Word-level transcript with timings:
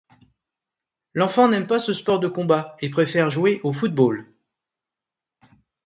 L'enfant 1.13 1.47
n'aime 1.47 1.67
pas 1.67 1.77
ce 1.77 1.93
sport 1.93 2.19
de 2.19 2.27
combat 2.27 2.75
et 2.79 2.89
préfère 2.89 3.29
jouer 3.29 3.61
au 3.63 3.71
football. 3.71 4.25